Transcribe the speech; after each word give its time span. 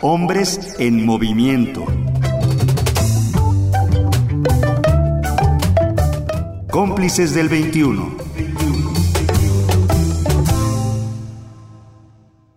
Hombres 0.00 0.76
en 0.78 1.04
movimiento. 1.04 1.84
Cómplices 6.70 7.34
del 7.34 7.48
21. 7.48 8.16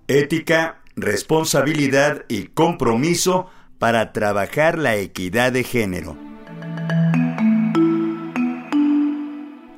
Ética, 0.07 0.83
responsabilidad 0.95 2.25
y 2.27 2.43
compromiso 2.43 3.47
para 3.79 4.13
trabajar 4.13 4.77
la 4.77 4.97
equidad 4.97 5.51
de 5.51 5.63
género. 5.63 6.15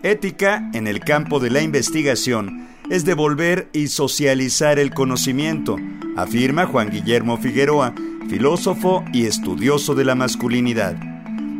Ética 0.02 0.70
en 0.74 0.88
el 0.88 1.00
campo 1.00 1.40
de 1.40 1.50
la 1.50 1.62
investigación 1.62 2.73
es 2.94 3.06
devolver 3.06 3.70
y 3.74 3.88
socializar 3.88 4.78
el 4.78 4.94
conocimiento, 4.94 5.78
afirma 6.16 6.68
Juan 6.68 6.92
Guillermo 6.92 7.40
Figueroa, 7.40 7.96
filósofo 8.30 9.04
y 9.12 9.26
estudioso 9.26 9.96
de 9.96 10.06
la 10.06 10.14
masculinidad. 10.14 10.96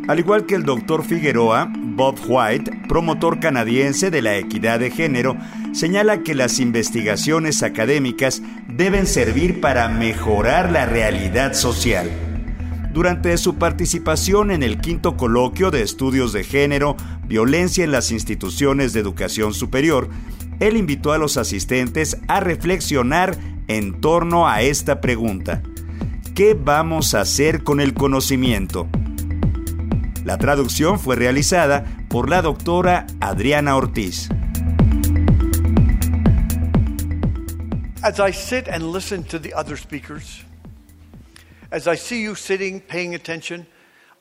Al 0.06 0.20
igual 0.20 0.46
que 0.46 0.54
el 0.54 0.62
doctor 0.62 1.04
Figueroa, 1.04 1.72
Bob 1.76 2.20
White, 2.28 2.82
promotor 2.88 3.40
canadiense 3.40 4.12
de 4.12 4.22
la 4.22 4.36
equidad 4.36 4.78
de 4.78 4.92
género, 4.92 5.36
señala 5.72 6.22
que 6.22 6.36
las 6.36 6.60
investigaciones 6.60 7.64
académicas 7.64 8.40
deben 8.68 9.04
servir 9.04 9.60
para 9.60 9.88
mejorar 9.88 10.70
la 10.70 10.86
realidad 10.86 11.54
social. 11.54 12.08
Durante 12.92 13.36
su 13.38 13.56
participación 13.56 14.52
en 14.52 14.62
el 14.62 14.80
quinto 14.80 15.16
coloquio 15.16 15.72
de 15.72 15.82
estudios 15.82 16.32
de 16.32 16.44
género, 16.44 16.96
violencia 17.26 17.82
en 17.82 17.90
las 17.90 18.12
instituciones 18.12 18.92
de 18.92 19.00
educación 19.00 19.52
superior, 19.52 20.08
él 20.60 20.76
invitó 20.76 21.12
a 21.12 21.18
los 21.18 21.36
asistentes 21.36 22.18
a 22.28 22.40
reflexionar 22.40 23.36
en 23.68 24.00
torno 24.00 24.48
a 24.48 24.62
esta 24.62 25.00
pregunta. 25.00 25.62
¿Qué 26.34 26.54
vamos 26.54 27.14
a 27.14 27.20
hacer 27.20 27.62
con 27.62 27.80
el 27.80 27.94
conocimiento? 27.94 28.88
La 30.24 30.38
traducción 30.38 30.98
fue 30.98 31.16
realizada 31.16 31.84
por 32.08 32.28
la 32.28 32.42
doctora 32.42 33.06
Adriana 33.20 33.76
Ortiz. 33.76 34.28
As 38.02 38.20
I 38.20 38.32
sit 38.32 38.68
and 38.68 38.92
listen 38.92 39.24
to 39.24 39.38
the 39.38 39.54
other 39.54 39.76
speakers, 39.76 40.44
as 41.70 41.86
I 41.86 41.96
see 41.96 42.22
you 42.22 42.34
sitting 42.34 42.80
paying 42.80 43.14
attention, 43.14 43.66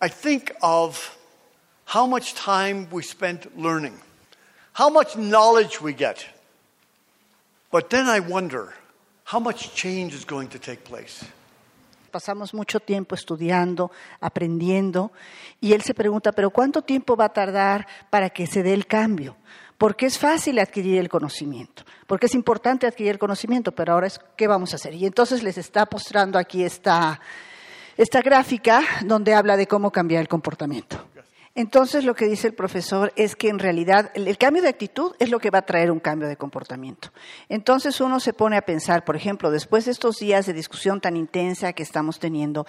I 0.01 0.09
think 0.09 0.51
of 0.61 1.17
how 1.85 2.05
much 2.05 2.33
time 2.33 2.87
we 2.91 3.03
spent 3.03 3.57
learning, 3.57 3.93
how 4.73 4.89
much 4.89 5.15
knowledge 5.15 5.81
we 5.81 5.93
get. 5.93 6.25
But 7.71 7.89
then 7.89 8.07
I 8.07 8.19
wonder 8.19 8.73
how 9.25 9.39
much 9.39 9.73
change 9.73 10.13
is 10.13 10.25
going 10.25 10.49
to 10.49 10.59
take 10.59 10.83
place. 10.83 11.25
Pasamos 12.11 12.53
mucho 12.53 12.79
tiempo 12.79 13.15
estudiando, 13.15 13.89
aprendiendo, 14.21 15.11
y 15.59 15.73
él 15.73 15.81
se 15.81 15.95
pregunta, 15.95 16.31
pero 16.31 16.51
¿cuánto 16.51 16.83
tiempo 16.83 17.15
va 17.15 17.25
a 17.25 17.33
tardar 17.33 17.87
para 18.11 18.29
que 18.29 18.45
se 18.45 18.61
dé 18.61 18.73
el 18.73 18.85
cambio? 18.85 19.35
Porque 19.79 20.05
es 20.05 20.19
fácil 20.19 20.59
adquirir 20.59 20.99
el 20.99 21.09
conocimiento, 21.09 21.83
porque 22.05 22.27
es 22.27 22.35
importante 22.35 22.85
adquirir 22.85 23.13
el 23.13 23.19
conocimiento, 23.19 23.71
pero 23.71 23.93
ahora 23.93 24.05
es 24.05 24.19
qué 24.37 24.47
vamos 24.47 24.73
a 24.73 24.75
hacer. 24.75 24.93
Y 24.93 25.07
entonces 25.07 25.41
les 25.41 25.57
está 25.57 25.87
postrando 25.87 26.37
aquí 26.37 26.63
esta, 26.63 27.19
esta 27.97 28.21
gráfica 28.21 28.83
donde 29.03 29.33
habla 29.33 29.57
de 29.57 29.65
cómo 29.65 29.89
cambiar 29.89 30.21
el 30.21 30.27
comportamiento. 30.27 31.03
Entonces 31.55 32.03
lo 32.03 32.15
que 32.15 32.25
dice 32.25 32.47
el 32.47 32.55
profesor 32.55 33.13
es 33.15 33.35
que 33.35 33.49
en 33.49 33.59
realidad 33.59 34.11
el, 34.15 34.37
cambio 34.39 34.63
de 34.63 34.69
actitud 34.69 35.13
es 35.19 35.29
lo 35.29 35.39
que 35.39 35.51
va 35.51 35.59
a 35.59 35.65
traer 35.65 35.91
un 35.91 35.99
cambio 35.99 36.27
de 36.27 36.35
comportamiento. 36.35 37.09
Entonces 37.47 38.01
uno 38.01 38.19
se 38.19 38.33
pone 38.33 38.57
a 38.57 38.63
pensar, 38.63 39.05
por 39.05 39.15
ejemplo, 39.15 39.51
después 39.51 39.85
de 39.85 39.91
estos 39.91 40.17
días 40.17 40.47
de 40.47 40.53
discusión 40.53 40.99
tan 40.99 41.15
intensa 41.15 41.73
que 41.73 41.83
estamos 41.83 42.17
teniendo 42.17 42.65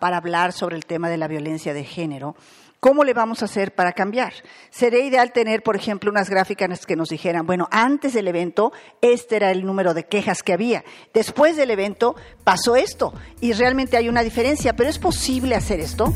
para 0.00 0.18
hablar 0.18 0.52
sobre 0.52 0.76
el 0.76 0.84
tema 0.84 1.08
de 1.08 1.16
la 1.16 1.28
violencia 1.28 1.72
de 1.72 1.84
género, 1.84 2.36
¿Cómo 2.78 3.04
le 3.04 3.14
vamos 3.14 3.40
a 3.40 3.46
hacer 3.46 3.74
para 3.74 3.94
cambiar? 3.94 4.34
Sería 4.70 5.04
ideal 5.04 5.32
tener, 5.32 5.62
por 5.62 5.76
ejemplo, 5.76 6.10
unas 6.10 6.28
gráficas 6.28 6.84
que 6.84 6.94
nos 6.94 7.08
dijeran, 7.08 7.46
bueno, 7.46 7.66
antes 7.70 8.12
del 8.12 8.28
evento 8.28 8.70
este 9.00 9.36
era 9.36 9.50
el 9.50 9.64
número 9.64 9.94
de 9.94 10.04
quejas 10.04 10.42
que 10.42 10.52
había, 10.52 10.84
después 11.14 11.56
del 11.56 11.70
evento 11.70 12.14
pasó 12.44 12.76
esto 12.76 13.14
y 13.40 13.54
realmente 13.54 13.96
hay 13.96 14.10
una 14.10 14.22
diferencia, 14.22 14.76
pero 14.76 14.90
¿es 14.90 14.98
posible 14.98 15.54
hacer 15.54 15.80
esto? 15.80 16.12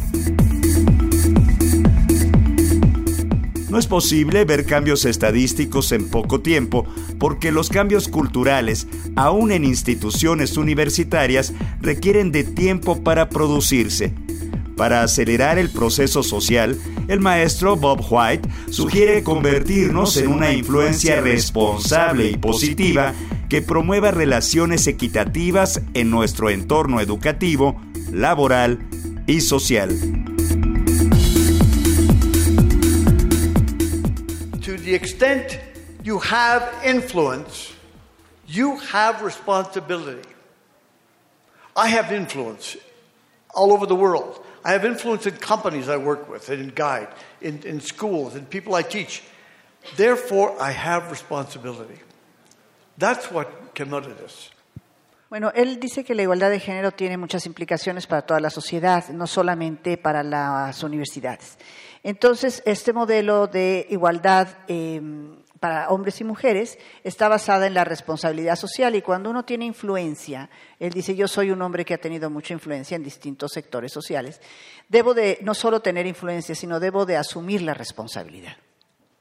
No 3.70 3.78
es 3.78 3.86
posible 3.86 4.44
ver 4.44 4.66
cambios 4.66 5.04
estadísticos 5.04 5.92
en 5.92 6.08
poco 6.08 6.40
tiempo 6.40 6.86
porque 7.20 7.52
los 7.52 7.68
cambios 7.68 8.08
culturales, 8.08 8.88
aún 9.14 9.52
en 9.52 9.64
instituciones 9.64 10.56
universitarias, 10.56 11.52
requieren 11.80 12.32
de 12.32 12.42
tiempo 12.42 13.04
para 13.04 13.28
producirse. 13.28 14.12
Para 14.76 15.04
acelerar 15.04 15.58
el 15.58 15.70
proceso 15.70 16.24
social, 16.24 16.76
el 17.06 17.20
maestro 17.20 17.76
Bob 17.76 18.04
White 18.10 18.48
sugiere 18.70 19.22
convertirnos 19.22 20.16
en 20.16 20.28
una 20.28 20.52
influencia 20.52 21.20
responsable 21.20 22.28
y 22.28 22.36
positiva 22.38 23.14
que 23.48 23.62
promueva 23.62 24.10
relaciones 24.10 24.88
equitativas 24.88 25.80
en 25.94 26.10
nuestro 26.10 26.50
entorno 26.50 27.00
educativo, 27.00 27.80
laboral 28.10 28.80
y 29.26 29.42
social. 29.42 30.29
The 34.90 34.96
extent 34.96 35.56
you 36.02 36.18
have 36.18 36.68
influence, 36.84 37.72
you 38.48 38.76
have 38.78 39.22
responsibility. 39.22 40.28
I 41.76 41.86
have 41.86 42.10
influence 42.10 42.76
all 43.54 43.72
over 43.72 43.86
the 43.86 43.94
world. 43.94 44.44
I 44.64 44.72
have 44.72 44.84
influence 44.84 45.28
in 45.28 45.36
companies 45.36 45.88
I 45.88 45.96
work 45.96 46.28
with 46.28 46.48
and 46.48 46.60
in 46.60 46.68
guide, 46.70 47.06
in, 47.40 47.62
in 47.62 47.80
schools, 47.80 48.34
and 48.34 48.50
people 48.50 48.74
I 48.74 48.82
teach. 48.82 49.22
Therefore, 49.94 50.60
I 50.60 50.72
have 50.72 51.08
responsibility. 51.12 52.00
That's 52.98 53.30
what 53.30 53.76
came 53.76 53.94
out 53.94 54.06
of 54.06 54.18
this. 54.18 54.50
Bueno, 55.30 55.52
él 55.54 55.78
dice 55.78 56.02
que 56.02 56.16
la 56.16 56.22
igualdad 56.22 56.50
de 56.50 56.58
género 56.58 56.90
tiene 56.90 57.16
muchas 57.16 57.46
implicaciones 57.46 58.08
para 58.08 58.22
toda 58.22 58.40
la 58.40 58.50
sociedad, 58.50 59.08
no 59.10 59.28
solamente 59.28 59.96
para 59.96 60.24
las 60.24 60.82
universidades. 60.82 61.56
Entonces, 62.02 62.64
este 62.66 62.92
modelo 62.92 63.46
de 63.46 63.86
igualdad 63.90 64.48
em, 64.66 65.36
para 65.60 65.88
hombres 65.90 66.20
y 66.20 66.24
mujeres 66.24 66.80
está 67.04 67.28
basada 67.28 67.68
en 67.68 67.74
la 67.74 67.84
responsabilidad 67.84 68.56
social 68.56 68.96
y 68.96 69.02
cuando 69.02 69.30
uno 69.30 69.44
tiene 69.44 69.66
influencia, 69.66 70.50
él 70.80 70.92
dice, 70.92 71.14
yo 71.14 71.28
soy 71.28 71.52
un 71.52 71.62
hombre 71.62 71.84
que 71.84 71.94
ha 71.94 71.98
tenido 71.98 72.28
mucha 72.28 72.52
influencia 72.52 72.96
en 72.96 73.04
distintos 73.04 73.52
sectores 73.52 73.92
sociales, 73.92 74.40
debo 74.88 75.14
de 75.14 75.38
no 75.42 75.54
solo 75.54 75.78
tener 75.78 76.08
influencia, 76.08 76.56
sino 76.56 76.80
debo 76.80 77.06
de 77.06 77.16
asumir 77.16 77.62
la 77.62 77.74
responsabilidad. 77.74 78.56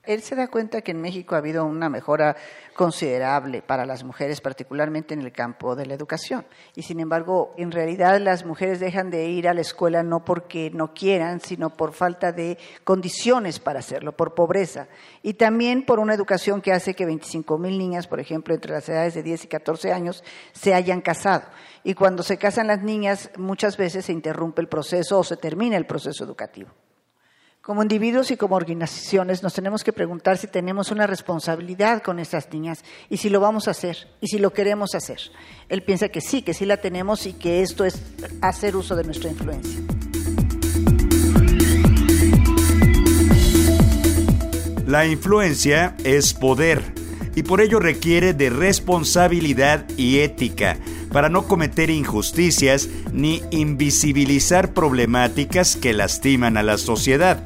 Él 0.05 0.21
se 0.21 0.33
da 0.33 0.47
cuenta 0.47 0.81
que 0.81 0.91
en 0.91 1.01
México 1.01 1.35
ha 1.35 1.39
habido 1.39 1.65
una 1.65 1.89
mejora 1.89 2.37
considerable 2.73 3.61
para 3.61 3.85
las 3.85 4.05
mujeres, 4.05 4.39
particularmente 4.39 5.13
en 5.13 5.19
el 5.19 5.33
campo 5.33 5.75
de 5.75 5.85
la 5.85 5.93
educación. 5.93 6.45
Y 6.73 6.83
sin 6.83 7.01
embargo, 7.01 7.53
en 7.57 7.71
realidad 7.71 8.19
las 8.21 8.45
mujeres 8.45 8.79
dejan 8.79 9.11
de 9.11 9.27
ir 9.27 9.47
a 9.49 9.53
la 9.53 9.59
escuela 9.59 10.01
no 10.01 10.23
porque 10.23 10.71
no 10.73 10.93
quieran, 10.93 11.41
sino 11.41 11.71
por 11.71 11.91
falta 11.91 12.31
de 12.31 12.57
condiciones 12.85 13.59
para 13.59 13.79
hacerlo, 13.79 14.13
por 14.13 14.35
pobreza. 14.35 14.87
Y 15.21 15.33
también 15.33 15.85
por 15.85 15.99
una 15.99 16.13
educación 16.13 16.61
que 16.61 16.71
hace 16.71 16.93
que 16.93 17.05
25 17.05 17.57
mil 17.57 17.77
niñas, 17.77 18.07
por 18.07 18.21
ejemplo, 18.21 18.55
entre 18.55 18.71
las 18.71 18.87
edades 18.87 19.15
de 19.15 19.23
10 19.23 19.43
y 19.43 19.47
14 19.47 19.91
años, 19.91 20.23
se 20.53 20.73
hayan 20.73 21.01
casado. 21.01 21.43
Y 21.83 21.93
cuando 21.93 22.23
se 22.23 22.37
casan 22.37 22.67
las 22.67 22.81
niñas, 22.81 23.31
muchas 23.37 23.75
veces 23.75 24.05
se 24.05 24.13
interrumpe 24.13 24.61
el 24.61 24.69
proceso 24.69 25.19
o 25.19 25.23
se 25.25 25.35
termina 25.35 25.75
el 25.75 25.85
proceso 25.85 26.23
educativo. 26.23 26.69
Como 27.69 27.83
individuos 27.83 28.31
y 28.31 28.35
como 28.35 28.55
organizaciones 28.55 29.43
nos 29.43 29.53
tenemos 29.53 29.83
que 29.83 29.93
preguntar 29.93 30.39
si 30.39 30.47
tenemos 30.47 30.89
una 30.89 31.05
responsabilidad 31.05 32.01
con 32.01 32.17
estas 32.17 32.51
niñas 32.51 32.83
y 33.11 33.17
si 33.17 33.29
lo 33.29 33.39
vamos 33.39 33.67
a 33.67 33.71
hacer 33.71 34.07
y 34.21 34.27
si 34.27 34.39
lo 34.39 34.53
queremos 34.53 34.95
hacer. 34.95 35.19
Él 35.69 35.83
piensa 35.83 36.09
que 36.09 36.19
sí, 36.19 36.41
que 36.41 36.55
sí 36.55 36.65
la 36.65 36.77
tenemos 36.77 37.27
y 37.27 37.33
que 37.33 37.61
esto 37.61 37.85
es 37.85 38.01
hacer 38.41 38.75
uso 38.75 38.95
de 38.95 39.03
nuestra 39.03 39.29
influencia. 39.29 39.81
La 44.87 45.05
influencia 45.05 45.95
es 46.03 46.33
poder 46.33 46.81
y 47.35 47.43
por 47.43 47.61
ello 47.61 47.79
requiere 47.79 48.33
de 48.33 48.49
responsabilidad 48.49 49.85
y 49.95 50.21
ética 50.21 50.79
para 51.13 51.29
no 51.29 51.43
cometer 51.43 51.91
injusticias 51.91 52.89
ni 53.13 53.43
invisibilizar 53.51 54.73
problemáticas 54.73 55.75
que 55.75 55.93
lastiman 55.93 56.57
a 56.57 56.63
la 56.63 56.79
sociedad. 56.79 57.43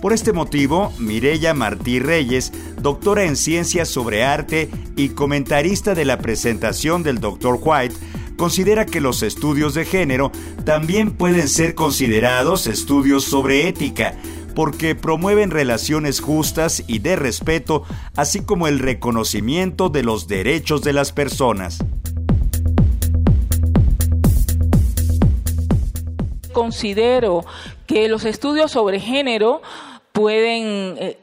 Por 0.00 0.14
este 0.14 0.32
motivo, 0.32 0.92
Mirella 0.98 1.52
Martí 1.52 1.98
Reyes, 2.00 2.52
doctora 2.80 3.24
en 3.24 3.36
ciencias 3.36 3.88
sobre 3.88 4.24
arte 4.24 4.70
y 4.96 5.10
comentarista 5.10 5.94
de 5.94 6.06
la 6.06 6.18
presentación 6.18 7.02
del 7.02 7.20
Dr. 7.20 7.58
White, 7.60 7.94
considera 8.36 8.86
que 8.86 9.02
los 9.02 9.22
estudios 9.22 9.74
de 9.74 9.84
género 9.84 10.32
también 10.64 11.10
pueden 11.10 11.48
ser 11.48 11.74
considerados 11.74 12.66
estudios 12.66 13.24
sobre 13.24 13.68
ética, 13.68 14.14
porque 14.54 14.94
promueven 14.94 15.50
relaciones 15.50 16.20
justas 16.20 16.82
y 16.86 17.00
de 17.00 17.16
respeto, 17.16 17.84
así 18.16 18.40
como 18.40 18.68
el 18.68 18.78
reconocimiento 18.78 19.90
de 19.90 20.02
los 20.02 20.26
derechos 20.28 20.80
de 20.80 20.94
las 20.94 21.12
personas. 21.12 21.78
considero 26.52 27.44
que 27.86 28.08
los 28.08 28.24
estudios 28.24 28.72
sobre 28.72 29.00
género 29.00 29.62
pueden 30.12 30.96
eh, 30.98 31.18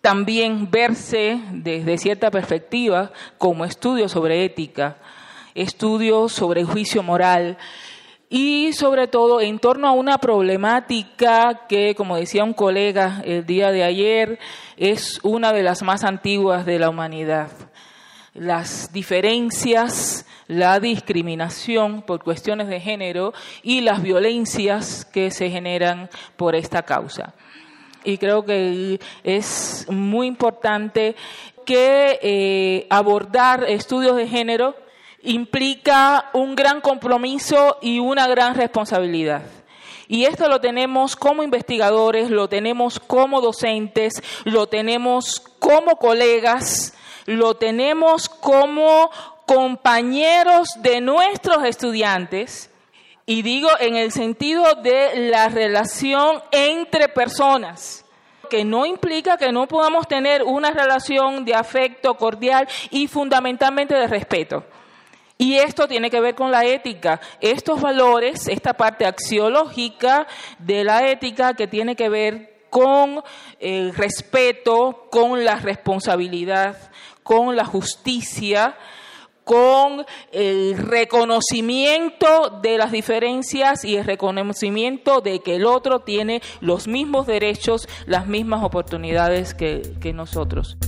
también 0.00 0.70
verse 0.70 1.40
desde 1.52 1.98
cierta 1.98 2.30
perspectiva 2.30 3.12
como 3.38 3.64
estudios 3.64 4.12
sobre 4.12 4.44
ética, 4.44 4.96
estudios 5.54 6.32
sobre 6.32 6.64
juicio 6.64 7.02
moral 7.02 7.58
y 8.32 8.72
sobre 8.72 9.08
todo 9.08 9.40
en 9.40 9.58
torno 9.58 9.88
a 9.88 9.92
una 9.92 10.18
problemática 10.18 11.66
que, 11.68 11.94
como 11.96 12.16
decía 12.16 12.44
un 12.44 12.54
colega 12.54 13.22
el 13.24 13.44
día 13.44 13.72
de 13.72 13.82
ayer, 13.82 14.38
es 14.76 15.18
una 15.24 15.52
de 15.52 15.64
las 15.64 15.82
más 15.82 16.04
antiguas 16.04 16.64
de 16.64 16.78
la 16.78 16.88
humanidad. 16.88 17.50
Las 18.32 18.92
diferencias, 18.92 20.26
la 20.46 20.78
discriminación 20.78 22.02
por 22.02 22.22
cuestiones 22.22 22.68
de 22.68 22.80
género 22.80 23.34
y 23.64 23.80
las 23.80 24.00
violencias 24.00 25.04
que 25.04 25.32
se 25.32 25.50
generan 25.50 26.08
por 26.36 26.54
esta 26.54 26.84
causa. 26.84 27.34
Y 28.04 28.18
creo 28.18 28.44
que 28.44 28.98
es 29.24 29.86
muy 29.90 30.26
importante 30.26 31.16
que 31.64 32.18
eh, 32.22 32.86
abordar 32.90 33.64
estudios 33.68 34.16
de 34.16 34.26
género 34.26 34.74
implica 35.22 36.30
un 36.32 36.54
gran 36.54 36.80
compromiso 36.80 37.78
y 37.82 37.98
una 37.98 38.26
gran 38.26 38.54
responsabilidad. 38.54 39.42
Y 40.08 40.24
esto 40.24 40.48
lo 40.48 40.60
tenemos 40.60 41.14
como 41.14 41.44
investigadores, 41.44 42.30
lo 42.30 42.48
tenemos 42.48 42.98
como 42.98 43.40
docentes, 43.40 44.14
lo 44.44 44.66
tenemos 44.66 45.40
como 45.60 45.96
colegas, 45.96 46.94
lo 47.26 47.54
tenemos 47.54 48.28
como 48.28 49.10
compañeros 49.46 50.70
de 50.82 51.00
nuestros 51.00 51.64
estudiantes. 51.64 52.69
Y 53.26 53.42
digo 53.42 53.68
en 53.78 53.96
el 53.96 54.12
sentido 54.12 54.74
de 54.82 55.30
la 55.30 55.48
relación 55.48 56.42
entre 56.50 57.08
personas 57.08 58.04
que 58.50 58.64
no 58.64 58.84
implica 58.84 59.38
que 59.38 59.52
no 59.52 59.66
podamos 59.68 60.08
tener 60.08 60.42
una 60.42 60.72
relación 60.72 61.44
de 61.44 61.54
afecto 61.54 62.16
cordial 62.16 62.68
y 62.90 63.06
fundamentalmente 63.06 63.94
de 63.94 64.08
respeto. 64.08 64.64
Y 65.38 65.56
esto 65.56 65.88
tiene 65.88 66.10
que 66.10 66.20
ver 66.20 66.34
con 66.34 66.50
la 66.50 66.66
ética. 66.66 67.18
Estos 67.40 67.80
valores, 67.80 68.46
esta 68.48 68.74
parte 68.74 69.06
axiológica 69.06 70.26
de 70.58 70.84
la 70.84 71.08
ética 71.08 71.54
que 71.54 71.66
tiene 71.66 71.96
que 71.96 72.10
ver 72.10 72.66
con 72.68 73.22
el 73.58 73.94
respeto, 73.94 75.06
con 75.10 75.44
la 75.44 75.56
responsabilidad, 75.56 76.76
con 77.22 77.56
la 77.56 77.64
justicia, 77.64 78.76
con 79.50 80.06
el 80.30 80.78
reconocimiento 80.78 82.60
de 82.62 82.78
las 82.78 82.92
diferencias 82.92 83.84
y 83.84 83.96
el 83.96 84.04
reconocimiento 84.04 85.22
de 85.22 85.40
que 85.40 85.56
el 85.56 85.66
otro 85.66 85.98
tiene 85.98 86.40
los 86.60 86.86
mismos 86.86 87.26
derechos, 87.26 87.88
las 88.06 88.28
mismas 88.28 88.62
oportunidades 88.62 89.54
que, 89.54 90.12
nosotros. 90.14 90.78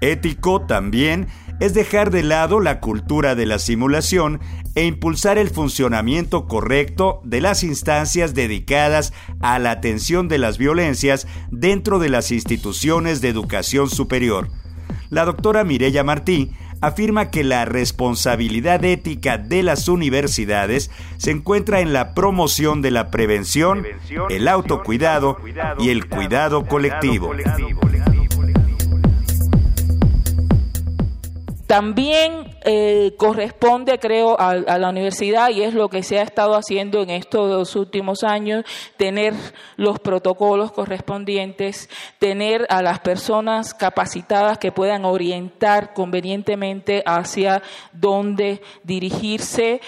Ético 0.00 0.62
también 0.62 1.28
es 1.60 1.74
dejar 1.74 2.10
de 2.10 2.22
lado 2.22 2.58
la 2.58 2.80
cultura 2.80 3.34
de 3.34 3.44
la 3.44 3.58
simulación 3.58 4.40
e 4.74 4.86
impulsar 4.86 5.36
el 5.36 5.50
funcionamiento 5.50 6.46
correcto 6.46 7.20
de 7.22 7.42
las 7.42 7.64
instancias 7.64 8.32
dedicadas 8.32 9.12
a 9.42 9.58
la 9.58 9.72
atención 9.72 10.28
de 10.28 10.38
las 10.38 10.56
violencias 10.56 11.26
dentro 11.50 11.98
de 11.98 12.08
las 12.08 12.30
instituciones 12.30 13.20
de 13.20 13.28
educación 13.28 13.90
superior. 13.90 14.48
La 15.10 15.24
doctora 15.24 15.64
Mirella 15.64 16.04
Martí 16.04 16.52
afirma 16.80 17.30
que 17.30 17.44
la 17.44 17.64
responsabilidad 17.64 18.84
ética 18.84 19.38
de 19.38 19.62
las 19.62 19.88
universidades 19.88 20.90
se 21.18 21.32
encuentra 21.32 21.80
en 21.80 21.92
la 21.92 22.14
promoción 22.14 22.80
de 22.80 22.92
la 22.92 23.10
prevención, 23.10 23.84
el 24.30 24.48
autocuidado 24.48 25.36
y 25.78 25.90
el 25.90 26.08
cuidado 26.08 26.64
colectivo. 26.64 27.32
También 31.70 32.56
eh, 32.64 33.14
corresponde, 33.16 34.00
creo, 34.00 34.34
a, 34.40 34.56
la 34.56 34.88
universidad, 34.88 35.50
y 35.50 35.62
es 35.62 35.72
lo 35.72 35.88
que 35.88 36.02
se 36.02 36.18
ha 36.18 36.22
estado 36.22 36.56
haciendo 36.56 37.00
en 37.00 37.10
estos 37.10 37.76
últimos 37.76 38.24
años, 38.24 38.64
tener 38.96 39.34
los 39.76 40.00
protocolos 40.00 40.72
correspondientes, 40.72 41.88
tener 42.18 42.66
a 42.70 42.82
las 42.82 42.98
personas 42.98 43.72
capacitadas 43.72 44.58
que 44.58 44.72
puedan 44.72 45.04
orientar 45.04 45.94
convenientemente 45.94 47.04
hacia 47.06 47.62
dónde 47.92 48.62
dirigirse, 48.82 49.80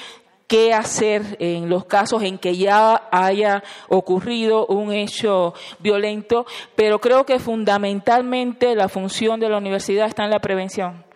qué 0.46 0.73
hacer 0.73 1.37
en 1.40 1.69
los 1.69 1.87
casos 1.87 2.23
en 2.23 2.38
que 2.38 2.56
ya 2.56 3.08
haya 3.11 3.64
ocurrido 3.88 4.67
un 4.67 4.93
hecho 4.93 5.52
violento, 5.81 6.46
pero 6.76 7.00
creo 7.00 7.26
que 7.26 7.40
fundamentalmente 7.40 8.76
la 8.76 8.88
función 8.88 9.40
de 9.40 9.49
la 9.49 9.58
universidad 9.58 10.06
está 10.06 10.23
en 10.23 10.31
la 10.31 10.38
prevención 10.38 11.11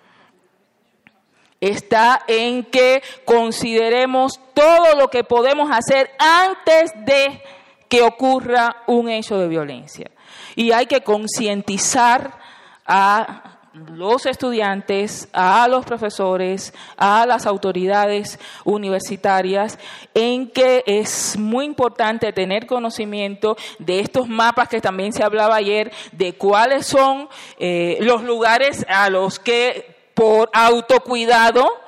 está 1.61 2.23
en 2.27 2.65
que 2.65 3.03
consideremos 3.25 4.41
todo 4.55 4.95
lo 4.97 5.09
que 5.09 5.25
podemos 5.25 5.71
hacer 5.71 6.11
antes 6.19 6.93
de 7.05 7.43
que 7.89 8.03
ocurra 8.03 8.83
un 8.87 9.09
hecho 9.09 9.39
de 9.39 9.49
violencia. 9.49 10.11
Y 10.55 10.73
hay 10.73 10.87
que 10.87 11.03
concientizar 11.03 12.39
a 12.87 13.57
los 13.75 14.25
estudiantes, 14.25 15.29
a 15.33 15.69
los 15.69 15.85
profesores, 15.85 16.73
a 16.97 17.27
las 17.27 17.47
autoridades 17.47 18.39
universitarias, 18.65 19.79
en 20.15 20.51
que 20.51 20.83
es 20.87 21.37
muy 21.39 21.67
importante 21.67 22.33
tener 22.33 22.67
conocimiento 22.67 23.57
de 23.79 24.01
estos 24.01 24.29
mapas 24.29 24.69
que 24.69 24.81
también 24.81 25.13
se 25.13 25.23
hablaba 25.23 25.57
ayer, 25.57 25.93
de 26.13 26.35
cuáles 26.35 26.87
son 26.87 27.29
eh, 27.59 27.99
los 28.01 28.23
lugares 28.23 28.87
a 28.89 29.11
los 29.11 29.39
que 29.39 29.96
por 30.17 30.49
autocuidado 30.55 31.79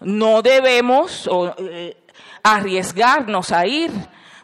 no 0.00 0.42
debemos 0.42 1.30
eh, 1.58 1.96
arriesgarnos 2.42 3.52
a 3.52 3.66
ir, 3.66 3.92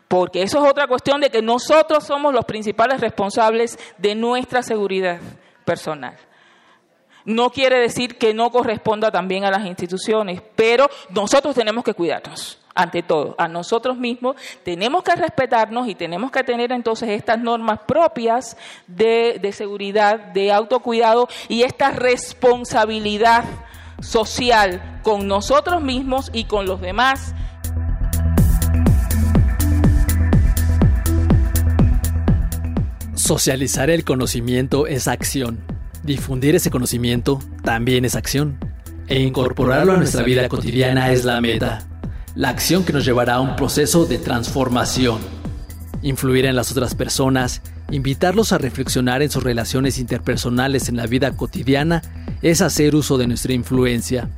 porque 0.06 0.42
eso 0.42 0.64
es 0.64 0.70
otra 0.70 0.86
cuestión 0.86 1.20
de 1.20 1.30
que 1.30 1.42
nosotros 1.42 2.04
somos 2.04 2.32
los 2.32 2.44
principales 2.44 3.00
responsables 3.00 3.76
de 3.98 4.14
nuestra 4.14 4.62
seguridad 4.62 5.18
personal. 5.64 6.16
No 7.24 7.50
quiere 7.50 7.80
decir 7.80 8.18
que 8.18 8.34
no 8.34 8.50
corresponda 8.50 9.10
también 9.10 9.44
a 9.44 9.50
las 9.50 9.66
instituciones, 9.66 10.40
pero 10.54 10.88
nosotros 11.10 11.56
tenemos 11.56 11.82
que 11.82 11.94
cuidarnos 11.94 12.63
ante 12.74 13.02
todo, 13.02 13.34
a 13.38 13.46
nosotros 13.48 13.96
mismos, 13.96 14.36
tenemos 14.64 15.02
que 15.04 15.14
respetarnos 15.14 15.88
y 15.88 15.94
tenemos 15.94 16.30
que 16.30 16.42
tener 16.42 16.72
entonces 16.72 17.08
estas 17.10 17.38
normas 17.38 17.80
propias 17.86 18.56
de, 18.86 19.38
de 19.40 19.52
seguridad, 19.52 20.18
de 20.18 20.52
autocuidado 20.52 21.28
y 21.48 21.62
esta 21.62 21.90
responsabilidad 21.90 23.44
social 24.00 25.00
con 25.02 25.28
nosotros 25.28 25.82
mismos 25.82 26.30
y 26.32 26.44
con 26.44 26.66
los 26.66 26.80
demás. 26.80 27.34
Socializar 33.14 33.88
el 33.88 34.04
conocimiento 34.04 34.86
es 34.86 35.08
acción. 35.08 35.64
Difundir 36.02 36.56
ese 36.56 36.70
conocimiento 36.70 37.38
también 37.62 38.04
es 38.04 38.16
acción. 38.16 38.58
E 39.06 39.20
incorporarlo 39.20 39.92
a 39.92 39.96
nuestra 39.96 40.22
vida 40.22 40.48
cotidiana 40.48 41.12
es 41.12 41.24
la 41.24 41.40
meta 41.40 41.86
la 42.34 42.48
acción 42.48 42.84
que 42.84 42.92
nos 42.92 43.04
llevará 43.04 43.34
a 43.34 43.40
un 43.40 43.54
proceso 43.56 44.06
de 44.06 44.18
transformación. 44.18 45.18
Influir 46.02 46.46
en 46.46 46.56
las 46.56 46.70
otras 46.72 46.94
personas, 46.94 47.62
invitarlos 47.90 48.52
a 48.52 48.58
reflexionar 48.58 49.22
en 49.22 49.30
sus 49.30 49.42
relaciones 49.42 49.98
interpersonales 49.98 50.88
en 50.88 50.96
la 50.96 51.06
vida 51.06 51.36
cotidiana 51.36 52.02
es 52.42 52.60
hacer 52.60 52.94
uso 52.94 53.18
de 53.18 53.26
nuestra 53.26 53.52
influencia. 53.52 54.28